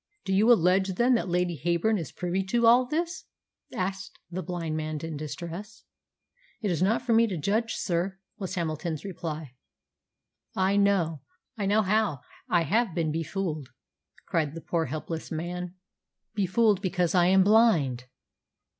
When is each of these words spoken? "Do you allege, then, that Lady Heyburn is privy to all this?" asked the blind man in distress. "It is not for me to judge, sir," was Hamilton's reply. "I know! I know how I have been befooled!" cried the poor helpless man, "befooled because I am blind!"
"Do 0.25 0.33
you 0.33 0.51
allege, 0.51 0.95
then, 0.95 1.13
that 1.13 1.29
Lady 1.29 1.55
Heyburn 1.55 1.99
is 1.99 2.11
privy 2.11 2.43
to 2.45 2.65
all 2.65 2.87
this?" 2.87 3.25
asked 3.71 4.17
the 4.31 4.41
blind 4.41 4.75
man 4.75 4.97
in 5.01 5.15
distress. 5.15 5.83
"It 6.59 6.71
is 6.71 6.81
not 6.81 7.03
for 7.03 7.13
me 7.13 7.27
to 7.27 7.37
judge, 7.37 7.75
sir," 7.75 8.17
was 8.39 8.55
Hamilton's 8.55 9.05
reply. 9.05 9.53
"I 10.55 10.75
know! 10.75 11.21
I 11.55 11.67
know 11.67 11.83
how 11.83 12.21
I 12.49 12.63
have 12.63 12.95
been 12.95 13.11
befooled!" 13.11 13.69
cried 14.25 14.55
the 14.55 14.61
poor 14.61 14.85
helpless 14.85 15.29
man, 15.31 15.75
"befooled 16.33 16.81
because 16.81 17.13
I 17.13 17.27
am 17.27 17.43
blind!" 17.43 18.05